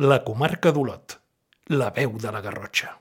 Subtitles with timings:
[0.00, 1.18] La comarca d'Olot.
[1.68, 2.94] La veu de la Garrotxa.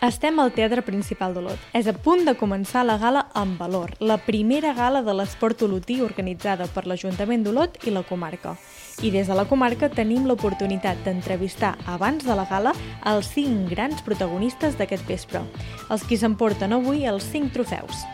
[0.00, 1.60] Estem al Teatre Principal d'Olot.
[1.76, 6.00] És a punt de començar la gala amb valor, la primera gala de l'esport olotí
[6.00, 8.56] organitzada per l'Ajuntament d'Olot i la comarca.
[9.04, 12.72] I des de la comarca tenim l'oportunitat d'entrevistar abans de la gala
[13.04, 15.44] els cinc grans protagonistes d'aquest vespre,
[15.92, 18.08] els qui s'emporten avui els cinc trofeus.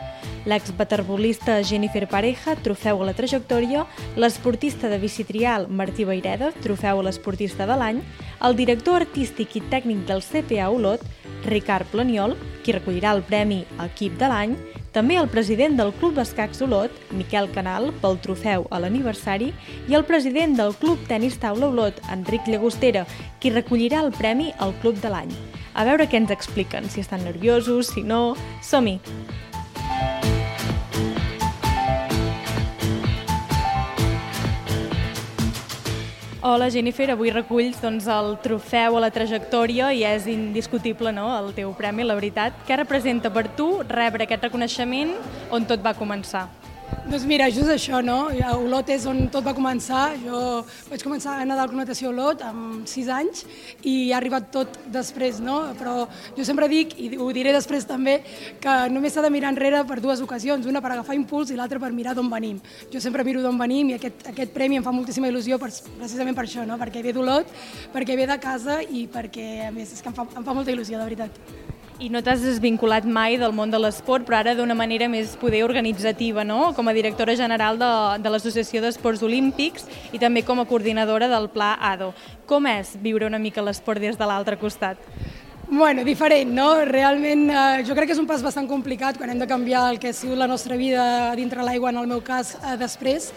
[0.45, 3.85] L'ex-waterbolista Jennifer Pareja, trofeu a la trajectòria,
[4.15, 8.01] l'esportista de bicitrial Martí Baireda, trofeu a l'esportista de l'any,
[8.45, 11.01] el director artístic i tècnic del CPA Olot,
[11.49, 14.55] Ricard Planiol, qui recollirà el premi Equip de l'any,
[14.95, 19.49] també el president del Club Escacs Olot, Miquel Canal, pel trofeu a l'aniversari,
[19.89, 23.03] i el president del Club Tenis Taula Olot, Enric Llagostera,
[23.41, 25.33] qui recollirà el premi al Club de l'any.
[25.75, 28.37] A veure què ens expliquen, si estan nerviosos, si no...
[28.63, 29.01] Som-hi!
[36.55, 41.25] Hola Jennifer, avui reculls doncs, el trofeu a la trajectòria i és indiscutible no?
[41.35, 42.55] el teu premi, la veritat.
[42.63, 45.11] Què representa per tu rebre aquest reconeixement
[45.51, 46.45] on tot va començar?
[47.05, 48.31] Doncs mira, just això, no?
[48.33, 50.15] A Olot és on tot va començar.
[50.23, 50.39] Jo
[50.89, 53.43] vaig començar a anar Club Natació Olot amb 6 anys
[53.85, 55.59] i ha arribat tot després, no?
[55.77, 58.19] Però jo sempre dic, i ho diré després també,
[58.61, 61.81] que només s'ha de mirar enrere per dues ocasions, una per agafar impuls i l'altra
[61.81, 62.57] per mirar d'on venim.
[62.93, 65.69] Jo sempre miro d'on venim i aquest, aquest premi em fa moltíssima il·lusió per,
[65.99, 66.77] precisament per això, no?
[66.81, 67.53] perquè ve d'Olot,
[67.93, 70.73] perquè ve de casa i perquè, a més, és que em fa, em fa molta
[70.73, 71.64] il·lusió, de veritat.
[71.95, 75.61] I no t'has desvinculat mai del món de l'esport, però ara d'una manera més poder
[75.63, 76.73] organitzativa, no?
[76.75, 81.47] com a directora general de, de l'Associació d'Esports Olímpics i també com a coordinadora del
[81.55, 82.11] Pla ADO.
[82.51, 84.99] Com és viure una mica l'esport des de l'altre costat?
[85.67, 86.85] Bueno, diferent, no?
[86.85, 89.97] Realment eh, jo crec que és un pas bastant complicat quan hem de canviar el
[89.97, 93.31] que ha sigut la nostra vida dintre l'aigua, en el meu cas, eh, després,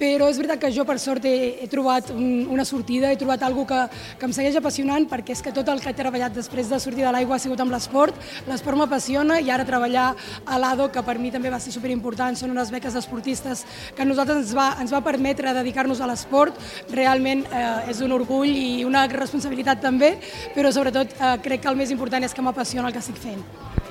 [0.00, 3.44] però és veritat que jo per sort he, he trobat un, una sortida, he trobat
[3.44, 6.70] alguna que, que em segueix apassionant perquè és que tot el que he treballat després
[6.72, 8.16] de sortir de l'aigua ha sigut amb l'esport,
[8.48, 10.06] l'esport m'apassiona i ara treballar
[10.46, 14.08] a l'ADO, que per mi també va ser superimportant, són unes beques d'esportistes que a
[14.08, 16.56] nosaltres ens va, ens va permetre dedicar-nos a l'esport,
[16.96, 20.14] realment eh, és un orgull i una responsabilitat també,
[20.56, 23.40] però sobretot eh, crec que el més important és que m'apassiona el que estic fent.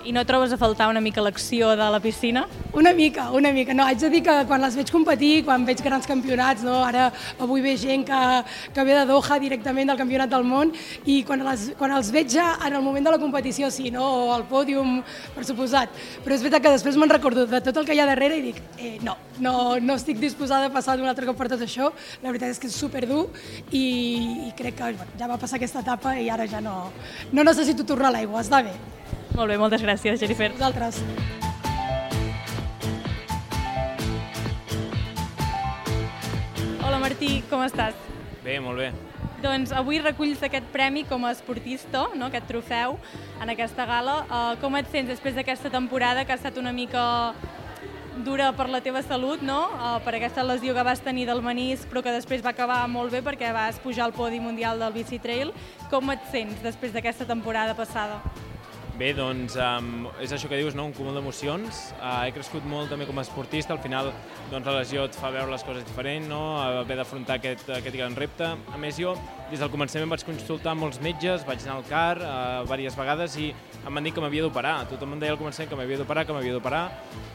[0.03, 2.41] I no trobes a faltar una mica l'acció de la piscina?
[2.75, 3.73] Una mica, una mica.
[3.73, 6.81] No, haig de dir que quan les veig competir, quan veig grans campionats, no?
[6.83, 7.05] ara
[7.39, 8.19] avui ve gent que,
[8.75, 10.73] que ve de Doha directament del campionat del món
[11.05, 14.03] i quan, les, quan els veig ja en el moment de la competició, sí, no?
[14.03, 14.97] o al pòdium,
[15.35, 15.93] per suposat.
[16.25, 18.47] Però és veritat que després me'n recordo de tot el que hi ha darrere i
[18.49, 21.93] dic, eh, no, no, no estic disposada a passar d'un altre cop per tot això.
[22.25, 23.29] La veritat és que és superdur
[23.71, 23.85] i,
[24.49, 26.89] i crec que bueno, ja va passar aquesta etapa i ara ja no,
[27.31, 28.75] no necessito tornar a l'aigua, està bé.
[29.33, 30.51] Molt bé, moltes gràcies, Jennifer.
[30.51, 31.01] Vosaltres.
[36.83, 37.95] Hola Martí, com estàs?
[38.43, 38.91] Bé, molt bé.
[39.43, 42.29] Doncs avui reculls aquest premi com a esportista, no?
[42.29, 42.97] aquest trofeu,
[43.41, 44.21] en aquesta gala.
[44.23, 47.33] Uh, com et sents després d'aquesta temporada que ha estat una mica
[48.23, 49.59] dura per la teva salut, no?
[49.73, 53.11] Uh, per aquesta lesió que vas tenir del menisc, però que després va acabar molt
[53.11, 55.51] bé perquè vas pujar al podi mundial del bici trail.
[55.91, 58.21] Com et sents després d'aquesta temporada passada?
[58.93, 60.83] Bé, doncs um, és això que dius, no?
[60.85, 61.77] un cúmul d'emocions.
[61.95, 64.11] Uh, he crescut molt també com a esportista, al final
[64.51, 66.41] doncs, la lesió et fa veure les coses diferent, no?
[66.61, 68.51] haver d'afrontar aquest, aquest gran repte.
[68.53, 69.15] A més, jo
[69.49, 73.47] des del començament vaig consultar molts metges, vaig anar al CAR uh, diverses vegades i
[73.81, 74.75] em van dir que m'havia d'operar.
[74.91, 76.83] Tothom em deia al començament que m'havia d'operar, que m'havia d'operar,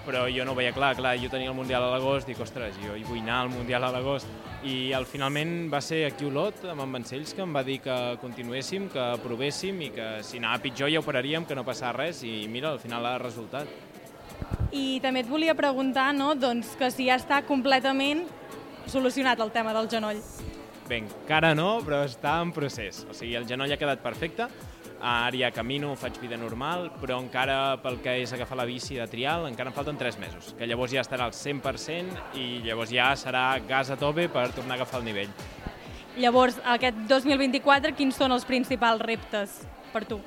[0.06, 0.92] però jo no ho veia clar.
[1.00, 3.82] Clar, jo tenia el Mundial a l'agost, dic, ostres, jo hi vull anar al Mundial
[3.82, 4.47] a l'agost.
[4.66, 7.94] I al finalment va ser aquí Olot, amb en Vancells, que em va dir que
[8.19, 12.48] continuéssim, que provéssim i que si anava pitjor ja operaríem, que no passava res i
[12.50, 13.70] mira, al final ha resultat.
[14.74, 18.24] I també et volia preguntar no, doncs, que si ja està completament
[18.91, 20.19] solucionat el tema del genoll.
[20.88, 23.04] Bé, encara no, però està en procés.
[23.06, 24.48] O sigui, el genoll ha quedat perfecte,
[25.00, 29.06] ara ja camino, faig vida normal, però encara pel que és agafar la bici de
[29.10, 33.12] trial, encara em falten 3 mesos, que llavors ja estarà al 100% i llavors ja
[33.17, 35.32] serà gas a tope per tornar a agafar el nivell.
[36.19, 39.61] Llavors, aquest 2024, quins són els principals reptes
[39.93, 40.19] per tu?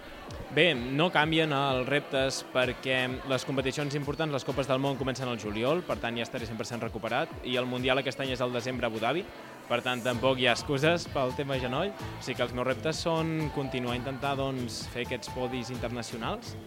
[0.55, 2.97] Bé, no canvien els reptes perquè
[3.31, 6.87] les competicions importants, les Copes del Món, comencen al juliol, per tant ja estaré 100%
[6.87, 9.23] recuperat, i el Mundial aquest any és al desembre a Abu Dhabi,
[9.71, 12.99] per tant tampoc hi ha excuses pel tema genoll, o sigui que els meus reptes
[13.05, 16.57] són continuar a intentar doncs, fer aquests podis internacionals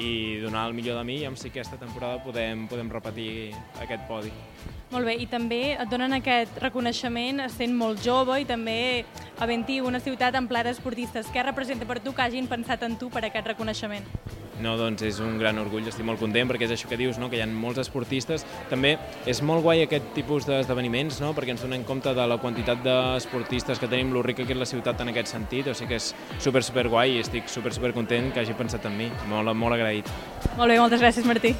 [0.00, 4.32] i donar el millor de mi i si aquesta temporada podem, podem repetir aquest podi.
[4.90, 9.04] Molt bé, i també et donen aquest reconeixement sent molt jove i també
[9.38, 11.28] havent-hi una ciutat en ple d'esportistes.
[11.32, 14.08] Què representa per tu que hagin pensat en tu per aquest reconeixement?
[14.62, 17.30] No, doncs és un gran orgull, estic molt content perquè és això que dius, no?
[17.30, 18.46] que hi ha molts esportistes.
[18.70, 18.96] També
[19.28, 21.32] és molt guai aquest tipus d'esdeveniments no?
[21.36, 24.68] perquè ens donem compte de la quantitat d'esportistes que tenim, lo rica que és la
[24.68, 26.12] ciutat en aquest sentit, o sigui que és
[26.42, 29.78] super, super guai i estic super, super content que hagi pensat en mi, molt, molt
[29.78, 30.12] agraït.
[30.56, 31.56] Molt bé, moltes gràcies Martí.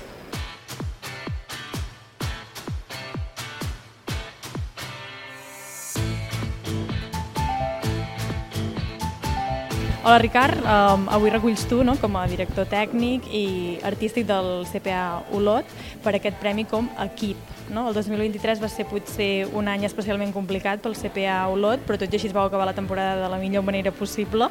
[10.06, 15.00] Hola Ricard, um, avui reculls tu no, com a director tècnic i artístic del CPA
[15.34, 15.66] Olot
[16.04, 17.40] per aquest premi com equip.
[17.74, 17.88] No?
[17.90, 22.20] El 2023 va ser potser un any especialment complicat pel CPA Olot, però tot i
[22.20, 24.46] així es vau acabar la temporada de la millor manera possible.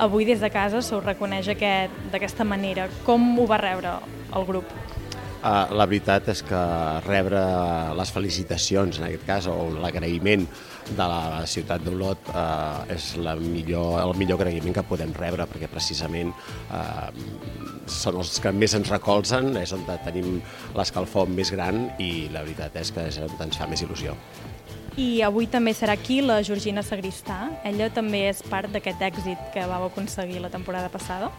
[0.00, 2.88] Avui des de casa s'ho reconeix d'aquesta aquest, manera.
[3.04, 3.98] Com ho va rebre
[4.32, 4.95] el grup?
[5.46, 6.60] Uh, la veritat és que
[7.04, 7.38] rebre
[7.94, 10.42] les felicitacions, en aquest cas, o l'agraïment
[10.88, 15.68] de la ciutat d'Olot uh, és la millor, el millor agraïment que podem rebre, perquè
[15.70, 16.32] precisament
[16.74, 17.12] uh,
[17.86, 20.40] són els que més ens recolzen, és on tenim
[20.74, 24.18] l'escalfor més gran i la veritat és que és on ens fa més il·lusió.
[24.98, 27.38] I avui també serà aquí la Georgina Sagristà.
[27.68, 31.30] Ella també és part d'aquest èxit que vau aconseguir la temporada passada.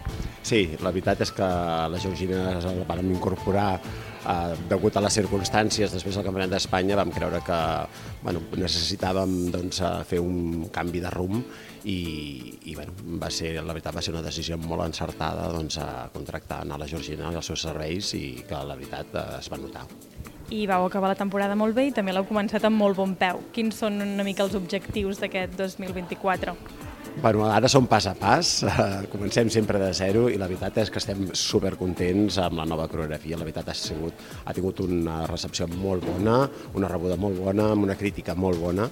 [0.48, 1.48] Sí, la veritat és que
[1.92, 7.12] la Georgina la vam incorporar eh, degut a les circumstàncies després del Campionat d'Espanya vam
[7.12, 7.58] creure que
[8.22, 11.44] bueno, necessitàvem doncs, fer un canvi de rumb
[11.84, 11.98] i,
[12.64, 16.64] i bueno, va ser, la veritat va ser una decisió molt encertada doncs, a contractar
[16.64, 19.84] a la Georgina i els seus serveis i que la veritat eh, es va notar
[20.48, 23.42] i vau acabar la temporada molt bé i també l'heu començat amb molt bon peu.
[23.52, 26.87] Quins són una mica els objectius d'aquest 2024?
[27.20, 28.62] Bueno, ara som pas a pas,
[29.12, 33.40] comencem sempre de zero i la veritat és que estem supercontents amb la nova coreografia.
[33.40, 36.44] La veritat ha, sigut, ha tingut una recepció molt bona,
[36.78, 38.86] una rebuda molt bona, amb una crítica molt bona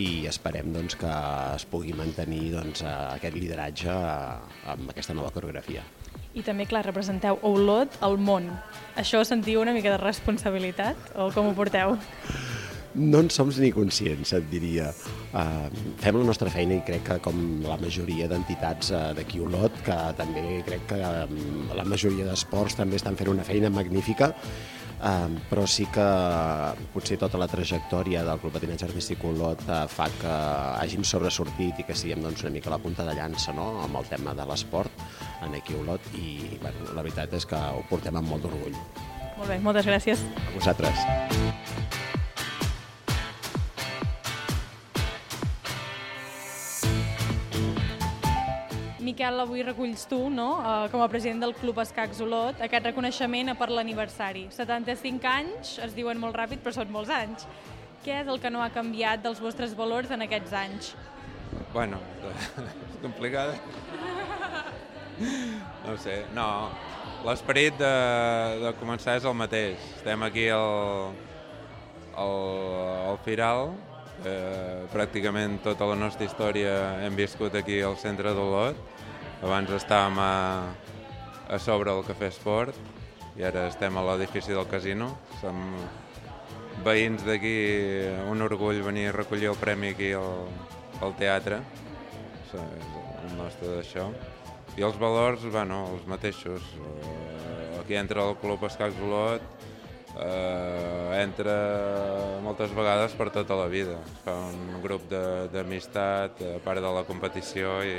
[0.00, 1.12] i esperem doncs, que
[1.52, 5.84] es pugui mantenir doncs, aquest lideratge amb aquesta nova coreografia.
[6.36, 8.48] I també, clar, representeu Olot al món.
[8.96, 11.98] Això sentiu una mica de responsabilitat o com ho porteu?
[12.96, 14.88] No en som ni conscients, et diria.
[15.36, 15.68] Uh,
[16.00, 19.96] fem la nostra feina i crec que com la majoria d'entitats uh, d'aquí Olot, que
[20.16, 24.32] també crec que um, la majoria d'esports també estan fent una feina magnífica,
[24.96, 26.04] Uh, però sí que
[26.94, 30.36] potser tota la trajectòria del Club Patinatge Artístic Olot uh, fa que
[30.80, 33.74] hàgim sobresortit i que siguem doncs, una mica la punta de llança no?
[33.84, 35.04] amb el tema de l'esport
[35.44, 38.80] en aquí Olot i bueno, la veritat és que ho portem amb molt d'orgull.
[39.36, 40.24] Molt bé, moltes gràcies.
[40.24, 41.04] A vosaltres.
[49.16, 50.58] Miquel, avui reculls tu, no?
[50.60, 54.42] Uh, com a president del Club Escacs Olot, aquest reconeixement per l'aniversari.
[54.52, 57.46] 75 anys, es diuen molt ràpid, però són molts anys.
[58.04, 60.90] Què és el que no ha canviat dels vostres valors en aquests anys?
[61.72, 62.02] Bueno,
[62.90, 63.56] és complicat.
[65.86, 66.48] No sé, no.
[67.24, 67.94] L'esperit de,
[68.66, 69.80] de començar és el mateix.
[69.96, 71.16] Estem aquí al,
[72.20, 72.36] al,
[73.14, 73.72] al Firal,
[74.28, 76.76] eh, pràcticament tota la nostra història
[77.08, 78.95] hem viscut aquí al centre d'Olot
[79.42, 80.32] abans estàvem a,
[81.48, 82.76] a sobre el Cafè Esport
[83.36, 85.10] i ara estem a l'edifici del casino.
[85.42, 85.60] Som
[86.86, 87.56] veïns d'aquí,
[88.30, 90.46] un orgull venir a recollir el premi aquí al,
[91.04, 91.60] al teatre.
[92.46, 94.08] És el nostre d'això.
[94.76, 96.64] I els valors, bueno, els mateixos.
[96.76, 99.44] Eh, aquí entra el Club Escacs Olot,
[100.20, 101.54] eh, entra
[102.44, 103.96] moltes vegades per tota la vida.
[104.24, 105.08] Fa un grup
[105.52, 107.96] d'amistat, a part de la competició i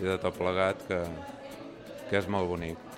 [0.00, 1.02] i de tot plegat que,
[2.08, 2.88] que és molt bonic.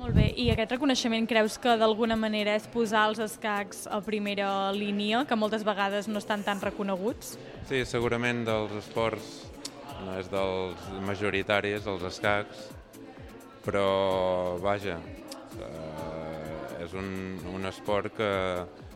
[0.00, 4.48] Molt bé, i aquest reconeixement creus que d'alguna manera és posar els escacs a primera
[4.74, 7.36] línia, que moltes vegades no estan tan reconeguts?
[7.68, 9.34] Sí, segurament dels esports
[10.04, 12.66] no és dels majoritaris, els escacs,
[13.64, 14.98] però vaja,
[15.60, 17.08] eh, és un,
[17.54, 18.30] un esport que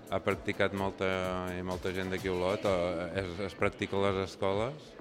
[0.08, 1.08] ha practicat molta,
[1.56, 4.92] i molta gent d'aquí a Olot, eh, es, es practica a les escoles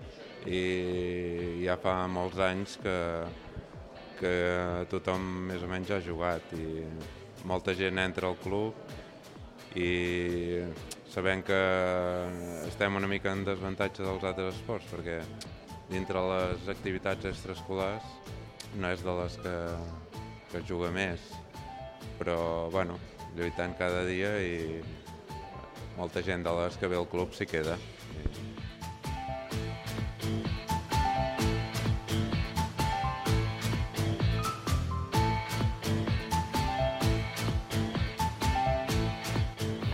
[0.45, 2.97] i ja fa molts anys que,
[4.19, 4.33] que
[4.91, 6.85] tothom més o menys ha jugat i
[7.47, 8.75] molta gent entra al club
[9.77, 10.61] i
[11.09, 11.59] sabem que
[12.67, 15.19] estem una mica en desavantatge dels altres esports perquè
[15.89, 18.07] dintre les activitats extraescolars
[18.77, 19.57] no és de les que,
[20.51, 21.23] que juga més
[22.17, 22.97] però bueno,
[23.37, 24.81] lluitant cada dia i
[25.97, 27.77] molta gent de les que ve al club s'hi queda.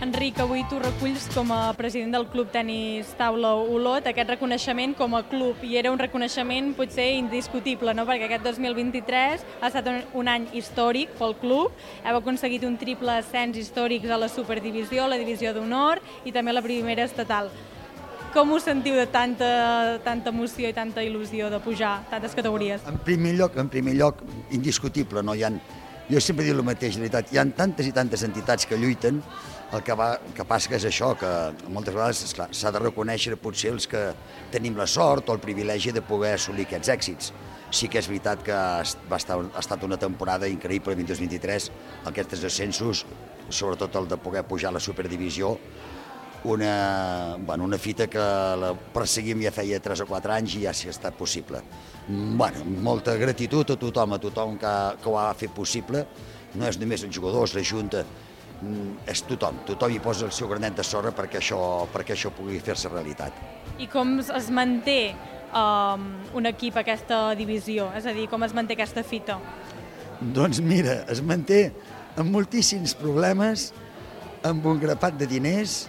[0.04, 5.14] Enric, avui tu reculls com a president del Club Tenis Taula Olot aquest reconeixement com
[5.16, 8.04] a club i era un reconeixement potser indiscutible, no?
[8.04, 11.72] perquè aquest 2023 ha estat un, un any històric pel club,
[12.04, 16.58] heu aconseguit un triple ascens històrics a la superdivisió, la divisió d'honor i també a
[16.58, 17.48] la primera estatal.
[18.34, 19.48] Com us sentiu de tanta,
[20.04, 22.84] tanta emoció i tanta il·lusió de pujar tantes categories?
[22.92, 24.20] En primer lloc, en primer lloc,
[24.52, 25.54] indiscutible, no hi ha...
[26.04, 29.22] Jo sempre dic el mateix, la veritat, hi ha tantes i tantes entitats que lluiten,
[29.72, 31.30] el que, va, que passa que és això, que
[31.72, 34.02] moltes vegades s'ha de reconèixer potser els que
[34.52, 37.32] tenim la sort o el privilegi de poder assolir aquests èxits.
[37.74, 38.58] Sí que és veritat que
[39.10, 41.70] va estar, ha estat una temporada increïble, el 2023,
[42.12, 43.06] aquests ascensos,
[43.48, 45.56] sobretot el de poder pujar a la superdivisió,
[46.44, 48.20] una, bueno, una fita que
[48.60, 51.62] la perseguim ja feia 3 o 4 anys i ja s'hi ha estat possible.
[52.08, 56.04] Bueno, molta gratitud a tothom, a tothom que, que ho ha fet possible.
[56.54, 58.04] No és només els jugadors, la Junta,
[58.60, 59.62] mm, és tothom.
[59.66, 61.60] Tothom hi posa el seu granet de sorra perquè això,
[61.92, 63.40] perquè això pugui fer-se realitat.
[63.80, 65.14] I com es manté
[65.54, 66.04] um,
[66.36, 67.88] un equip aquesta divisió?
[67.96, 69.38] És a dir, com es manté aquesta fita?
[70.20, 71.70] Doncs mira, es manté
[72.20, 73.72] amb moltíssims problemes,
[74.44, 75.84] amb un grapat de diners,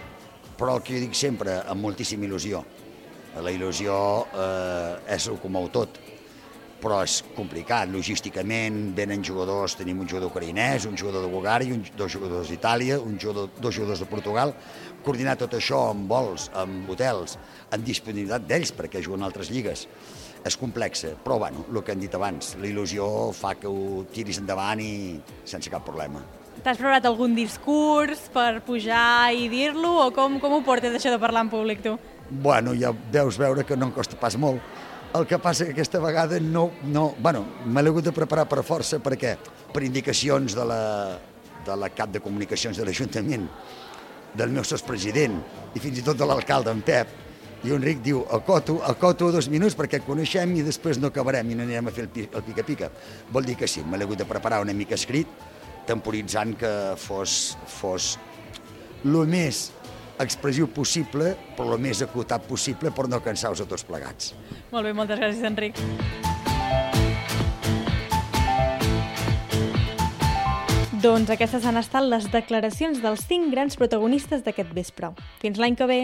[0.56, 2.64] però el que jo dic sempre, amb moltíssima il·lusió.
[3.44, 3.96] La il·lusió
[4.32, 5.98] eh, és el que mou tot,
[6.80, 11.82] però és complicat, logísticament, venen jugadors, tenim un jugador ucraïnès, un jugador de Bulgària, un,
[11.96, 14.54] dos jugadors d'Itàlia, un jugador, dos jugadors de Portugal,
[15.04, 17.36] coordinar tot això amb vols, amb hotels,
[17.72, 19.86] amb disponibilitat d'ells perquè juguen a altres lligues,
[20.46, 24.38] és complexa, però bueno, el que hem dit abans, la il·lusió fa que ho tiris
[24.42, 24.92] endavant i
[25.44, 26.22] sense cap problema.
[26.66, 31.20] T'has preparat algun discurs per pujar i dir-lo o com, com ho portes això de
[31.22, 31.92] parlar en públic tu?
[32.42, 34.58] Bueno, ja deus veure que no em costa pas molt.
[35.14, 36.72] El que passa que aquesta vegada no...
[36.90, 39.36] no bueno, me l'he hagut de preparar per força perquè
[39.70, 40.82] per indicacions de la,
[41.70, 43.46] de la cap de comunicacions de l'Ajuntament,
[44.34, 45.38] del meu sotspresident
[45.70, 47.14] i fins i tot de l'alcalde, en Pep,
[47.62, 51.54] i un ric diu, acoto, acoto dos minuts perquè coneixem i després no acabarem i
[51.54, 52.90] no anirem a fer el pica-pica.
[53.30, 55.30] Vol dir que sí, me l'he hagut de preparar una mica escrit,
[55.88, 58.14] temporitzant que fos, fos
[59.04, 59.68] el més
[60.22, 64.32] expressiu possible, però el més acotat possible per no cansar-vos a tots plegats.
[64.72, 65.80] Molt bé, moltes gràcies, Enric.
[71.06, 75.12] Doncs aquestes han estat les declaracions dels cinc grans protagonistes d'aquest vespre.
[75.42, 76.00] Fins l'any que ve.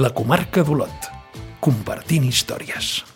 [0.00, 1.10] La comarca d'Olot.
[1.60, 3.09] Compartint històries.